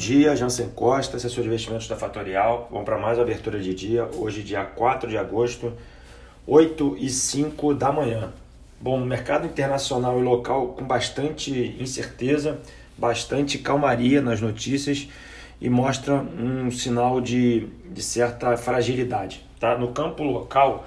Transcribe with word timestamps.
dia, 0.00 0.34
Jansen 0.34 0.70
Costa, 0.70 1.18
assessor 1.18 1.42
de 1.42 1.48
investimentos 1.48 1.86
da 1.86 1.94
Fatorial. 1.94 2.66
Vamos 2.70 2.86
para 2.86 2.96
mais 2.96 3.18
abertura 3.18 3.60
de 3.60 3.74
dia, 3.74 4.08
hoje 4.16 4.42
dia 4.42 4.64
4 4.64 5.10
de 5.10 5.18
agosto, 5.18 5.74
8 6.46 6.96
e 6.98 7.10
5 7.10 7.74
da 7.74 7.92
manhã. 7.92 8.32
Bom, 8.80 8.98
mercado 9.04 9.46
internacional 9.46 10.18
e 10.18 10.22
local 10.22 10.68
com 10.68 10.86
bastante 10.86 11.76
incerteza, 11.78 12.58
bastante 12.96 13.58
calmaria 13.58 14.22
nas 14.22 14.40
notícias 14.40 15.06
e 15.60 15.68
mostra 15.68 16.14
um 16.14 16.70
sinal 16.70 17.20
de, 17.20 17.66
de 17.92 18.02
certa 18.02 18.56
fragilidade. 18.56 19.44
Tá? 19.60 19.76
No 19.76 19.88
campo 19.88 20.22
local, 20.22 20.86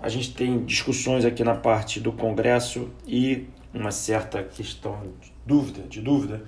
a 0.00 0.08
gente 0.08 0.32
tem 0.32 0.64
discussões 0.64 1.24
aqui 1.24 1.42
na 1.42 1.56
parte 1.56 1.98
do 1.98 2.12
Congresso 2.12 2.88
e 3.04 3.48
uma 3.74 3.90
certa 3.90 4.44
questão 4.44 5.00
de 5.20 5.32
dúvida, 5.44 5.82
de 5.88 6.00
dúvida 6.00 6.44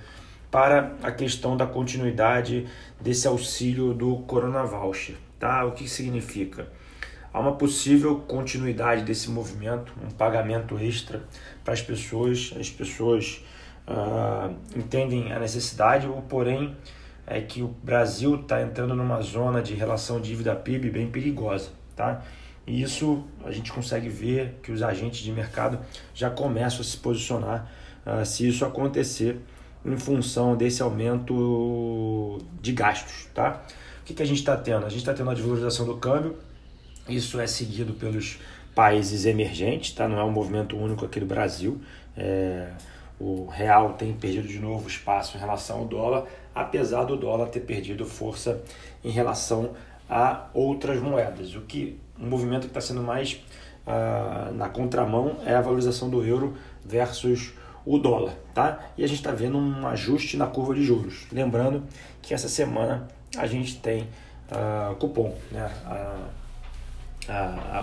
para 0.49 0.95
a 1.03 1.11
questão 1.11 1.57
da 1.57 1.65
continuidade 1.65 2.67
desse 2.99 3.27
auxílio 3.27 3.93
do 3.93 4.17
Corona 4.19 4.63
Voucher. 4.63 5.15
Tá? 5.39 5.65
O 5.65 5.71
que 5.71 5.87
significa? 5.87 6.67
Há 7.33 7.39
uma 7.39 7.55
possível 7.55 8.19
continuidade 8.21 9.03
desse 9.03 9.29
movimento, 9.29 9.93
um 10.03 10.09
pagamento 10.09 10.77
extra 10.79 11.21
para 11.63 11.73
as 11.73 11.81
pessoas. 11.81 12.53
As 12.59 12.69
pessoas 12.69 13.45
uh, 13.87 14.55
entendem 14.75 15.31
a 15.31 15.39
necessidade, 15.39 16.07
ou 16.07 16.21
porém 16.23 16.75
é 17.27 17.41
que 17.41 17.61
o 17.61 17.67
Brasil 17.67 18.35
está 18.35 18.61
entrando 18.61 18.95
numa 18.95 19.21
zona 19.21 19.61
de 19.61 19.73
relação 19.75 20.19
dívida-PIB 20.19 20.89
bem 20.89 21.11
perigosa. 21.11 21.69
Tá? 21.95 22.23
E 22.65 22.81
isso 22.81 23.25
a 23.43 23.51
gente 23.51 23.71
consegue 23.71 24.09
ver 24.09 24.59
que 24.63 24.71
os 24.71 24.81
agentes 24.81 25.19
de 25.19 25.31
mercado 25.31 25.79
já 26.13 26.29
começam 26.29 26.81
a 26.81 26.83
se 26.83 26.97
posicionar 26.97 27.69
uh, 28.05 28.25
se 28.25 28.47
isso 28.47 28.65
acontecer 28.65 29.41
em 29.87 29.97
função 29.97 30.55
desse 30.55 30.81
aumento 30.81 32.39
de 32.61 32.73
gastos. 32.73 33.27
Tá? 33.33 33.63
O 34.01 34.03
que, 34.05 34.13
que 34.13 34.21
a 34.21 34.25
gente 34.25 34.39
está 34.39 34.55
tendo? 34.55 34.85
A 34.85 34.89
gente 34.89 34.99
está 34.99 35.13
tendo 35.13 35.29
a 35.29 35.33
desvalorização 35.33 35.85
do 35.85 35.97
câmbio, 35.97 36.37
isso 37.07 37.39
é 37.39 37.47
seguido 37.47 37.93
pelos 37.93 38.39
países 38.75 39.25
emergentes, 39.25 39.91
tá? 39.91 40.07
não 40.07 40.19
é 40.19 40.23
um 40.23 40.31
movimento 40.31 40.77
único 40.77 41.05
aqui 41.05 41.19
do 41.19 41.25
Brasil. 41.25 41.79
É, 42.15 42.69
o 43.19 43.47
real 43.47 43.93
tem 43.93 44.13
perdido 44.13 44.47
de 44.47 44.59
novo 44.59 44.87
espaço 44.87 45.37
em 45.37 45.39
relação 45.39 45.79
ao 45.79 45.85
dólar, 45.85 46.25
apesar 46.53 47.05
do 47.05 47.15
dólar 47.15 47.47
ter 47.47 47.61
perdido 47.61 48.05
força 48.05 48.61
em 49.03 49.09
relação 49.09 49.71
a 50.09 50.47
outras 50.53 51.01
moedas. 51.01 51.55
O 51.55 51.61
que 51.61 51.99
um 52.19 52.27
movimento 52.27 52.61
que 52.61 52.67
está 52.67 52.81
sendo 52.81 53.01
mais 53.01 53.43
ah, 53.85 54.51
na 54.53 54.69
contramão 54.69 55.37
é 55.45 55.55
a 55.55 55.61
valorização 55.61 56.09
do 56.09 56.23
euro 56.23 56.55
versus 56.85 57.53
o 57.87 57.97
dólar, 57.97 58.33
tá? 58.53 58.79
E 58.97 59.03
a 59.03 59.07
gente 59.07 59.19
está 59.19 59.31
vendo 59.31 59.57
um 59.57 59.87
ajuste 59.87 60.35
na 60.35 60.45
curva 60.45 60.75
de 60.75 60.83
juros. 60.83 61.25
Lembrando 61.31 61.83
que 62.21 62.33
essa 62.33 62.49
semana 62.49 63.07
a 63.37 63.47
gente 63.47 63.77
tem 63.77 64.01
uh, 64.51 64.93
cupom, 64.95 65.33
né? 65.49 65.71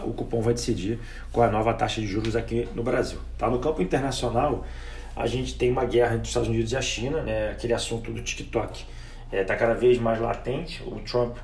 o 0.05 0.13
cupom 0.13 0.41
vai 0.41 0.55
decidir 0.55 0.99
qual 1.33 1.47
é 1.47 1.49
a 1.49 1.53
nova 1.53 1.73
taxa 1.73 2.01
de 2.01 2.07
juros 2.07 2.37
aqui 2.37 2.69
no 2.75 2.83
Brasil. 2.83 3.19
Tá? 3.39 3.49
No 3.49 3.59
campo 3.59 3.81
internacional, 3.81 4.67
a 5.17 5.27
gente 5.27 5.57
tem 5.57 5.71
uma 5.71 5.87
guerra 5.87 6.15
entre 6.15 6.23
os 6.23 6.29
Estados 6.29 6.49
Unidos 6.51 6.73
e 6.73 6.77
a 6.77 6.83
China, 6.83 7.23
né? 7.23 7.51
aquele 7.51 7.73
assunto 7.73 8.13
do 8.13 8.21
TikTok 8.21 8.85
está 9.25 9.37
é, 9.37 9.45
tá 9.45 9.57
cada 9.57 9.75
vez 9.75 9.99
mais 9.99 10.21
latente. 10.21 10.83
O 10.87 11.01
Trump 11.01 11.37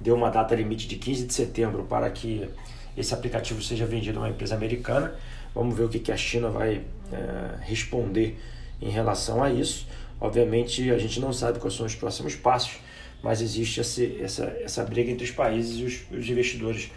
deu 0.00 0.14
uma 0.14 0.30
data 0.30 0.54
limite 0.54 0.86
de 0.86 0.96
15 0.96 1.26
de 1.26 1.34
setembro 1.34 1.84
para 1.84 2.08
que 2.10 2.48
esse 2.96 3.12
aplicativo 3.12 3.62
seja 3.62 3.86
vendido 3.86 4.18
a 4.18 4.22
uma 4.22 4.28
empresa 4.28 4.54
americana. 4.54 5.14
Vamos 5.54 5.76
ver 5.76 5.84
o 5.84 5.88
que, 5.88 5.98
que 5.98 6.12
a 6.12 6.16
China 6.16 6.48
vai 6.48 6.82
é, 7.12 7.56
responder 7.62 8.38
em 8.80 8.90
relação 8.90 9.42
a 9.42 9.50
isso. 9.50 9.86
Obviamente, 10.20 10.90
a 10.90 10.98
gente 10.98 11.20
não 11.20 11.32
sabe 11.32 11.58
quais 11.58 11.74
são 11.74 11.86
os 11.86 11.94
próximos 11.94 12.34
passos, 12.34 12.78
mas 13.22 13.40
existe 13.40 13.80
essa, 13.80 14.44
essa, 14.44 14.84
briga 14.84 15.10
entre 15.10 15.24
os 15.24 15.30
países 15.30 15.78
e 15.78 15.84
os, 15.84 16.18
os 16.18 16.28
investidores, 16.28 16.90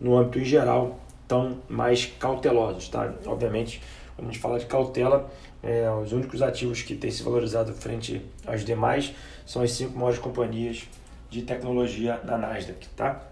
no 0.00 0.16
âmbito 0.16 0.38
em 0.38 0.44
geral, 0.44 1.00
estão 1.22 1.58
mais 1.68 2.06
cautelosos. 2.18 2.88
Tá? 2.88 3.14
Obviamente, 3.26 3.80
quando 4.16 4.28
a 4.28 4.32
gente 4.32 4.40
fala 4.40 4.58
de 4.58 4.66
cautela, 4.66 5.30
é, 5.62 5.90
os 5.90 6.12
únicos 6.12 6.42
ativos 6.42 6.82
que 6.82 6.94
têm 6.94 7.10
se 7.10 7.22
valorizado 7.22 7.72
frente 7.72 8.22
às 8.46 8.64
demais 8.64 9.12
são 9.46 9.62
as 9.62 9.72
cinco 9.72 9.98
maiores 9.98 10.18
companhias 10.18 10.88
de 11.30 11.42
tecnologia 11.42 12.18
da 12.24 12.38
Nasdaq. 12.38 12.88
Tá? 12.96 13.22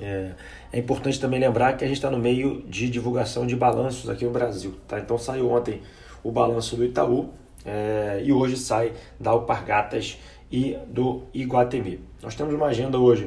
É, 0.00 0.32
é, 0.72 0.78
importante 0.78 1.20
também 1.20 1.40
lembrar 1.40 1.76
que 1.76 1.84
a 1.84 1.86
gente 1.86 1.96
está 1.96 2.10
no 2.10 2.18
meio 2.18 2.62
de 2.62 2.88
divulgação 2.88 3.46
de 3.46 3.56
balanços 3.56 4.08
aqui 4.08 4.24
no 4.24 4.30
Brasil. 4.30 4.74
Tá? 4.86 4.98
Então 4.98 5.18
saiu 5.18 5.50
ontem 5.50 5.82
o 6.22 6.30
balanço 6.30 6.76
do 6.76 6.84
Itaú 6.84 7.30
é, 7.64 8.22
e 8.24 8.32
hoje 8.32 8.56
sai 8.56 8.92
da 9.18 9.30
Alpargatas 9.30 10.18
e 10.50 10.76
do 10.86 11.22
Iguatemi. 11.34 12.00
Nós 12.22 12.34
temos 12.34 12.54
uma 12.54 12.66
agenda 12.66 12.98
hoje 12.98 13.26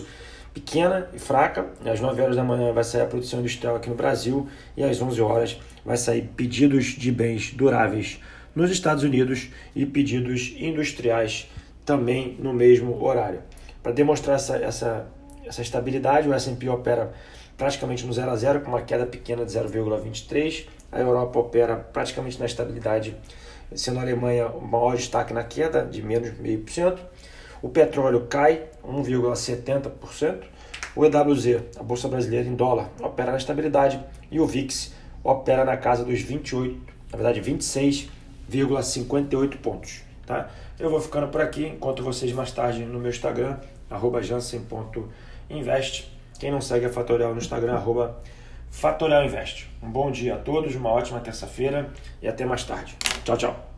pequena 0.53 1.07
e 1.13 1.19
fraca. 1.19 1.67
Às 1.85 1.99
9 1.99 2.21
horas 2.21 2.35
da 2.35 2.43
manhã 2.43 2.73
vai 2.73 2.83
sair 2.83 3.01
a 3.01 3.05
produção 3.05 3.39
industrial 3.39 3.75
aqui 3.75 3.89
no 3.89 3.95
Brasil 3.95 4.47
e 4.75 4.83
às 4.83 5.01
11 5.01 5.21
horas 5.21 5.59
vai 5.85 5.97
sair 5.97 6.29
pedidos 6.35 6.85
de 6.85 7.11
bens 7.11 7.53
duráveis 7.53 8.19
nos 8.55 8.69
Estados 8.69 9.03
Unidos 9.03 9.49
e 9.75 9.85
pedidos 9.85 10.53
industriais 10.57 11.49
também 11.85 12.37
no 12.39 12.53
mesmo 12.53 13.01
horário. 13.03 13.41
Para 13.81 13.91
demonstrar 13.91 14.35
essa, 14.35 14.57
essa 14.57 15.07
essa 15.51 15.61
estabilidade. 15.61 16.27
O 16.27 16.33
S&P 16.33 16.67
opera 16.69 17.13
praticamente 17.57 18.05
no 18.05 18.13
0 18.13 18.31
a 18.31 18.35
0 18.35 18.61
com 18.61 18.69
uma 18.69 18.81
queda 18.81 19.05
pequena 19.05 19.45
de 19.45 19.51
0,23. 19.51 20.65
A 20.91 20.99
Europa 20.99 21.37
opera 21.39 21.75
praticamente 21.75 22.39
na 22.39 22.45
estabilidade, 22.45 23.15
sendo 23.75 23.99
a 23.99 24.01
Alemanha 24.01 24.47
o 24.47 24.61
maior 24.61 24.95
destaque 24.95 25.31
na 25.33 25.43
queda 25.43 25.85
de 25.85 26.01
menos 26.01 26.29
0,5%. 26.29 26.97
O 27.61 27.69
petróleo 27.69 28.25
cai 28.27 28.63
1,70%. 28.83 30.41
O 30.95 31.05
EWZ, 31.05 31.61
a 31.79 31.83
bolsa 31.83 32.07
brasileira 32.09 32.49
em 32.49 32.55
dólar, 32.55 32.89
opera 32.99 33.31
na 33.31 33.37
estabilidade 33.37 34.03
e 34.29 34.41
o 34.41 34.47
VIX 34.47 34.93
opera 35.23 35.63
na 35.63 35.77
casa 35.77 36.03
dos 36.03 36.19
28, 36.21 36.75
na 37.11 37.17
verdade 37.17 37.39
26,58 37.39 39.57
pontos. 39.57 40.01
Tá? 40.25 40.49
Eu 40.77 40.89
vou 40.89 40.99
ficando 40.99 41.29
por 41.29 41.39
aqui, 41.39 41.65
encontro 41.65 42.03
vocês 42.03 42.33
mais 42.33 42.51
tarde 42.51 42.83
no 42.83 42.99
meu 42.99 43.09
Instagram, 43.09 43.57
arroba 43.91 44.21
jansen.com 44.21 45.07
Invest. 45.49 46.11
Quem 46.39 46.49
não 46.49 46.61
segue 46.61 46.85
a 46.85 46.89
Fatorial 46.89 47.33
no 47.33 47.37
Instagram, 47.37 47.73
arroba 47.73 48.17
Fatorial 48.71 49.25
Invest. 49.25 49.69
Um 49.83 49.91
bom 49.91 50.09
dia 50.09 50.35
a 50.35 50.37
todos, 50.37 50.73
uma 50.75 50.89
ótima 50.89 51.19
terça-feira 51.19 51.91
e 52.21 52.27
até 52.27 52.45
mais 52.45 52.63
tarde. 52.63 52.95
Tchau, 53.23 53.37
tchau. 53.37 53.70